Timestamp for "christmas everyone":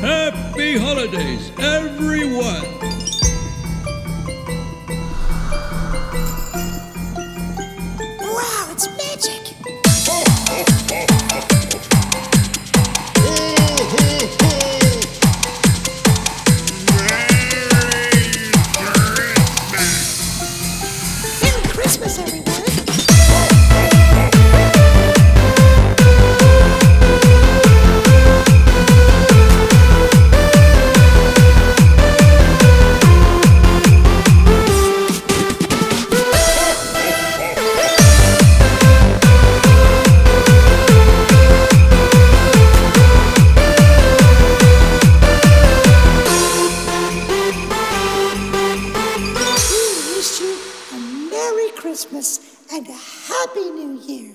21.72-22.47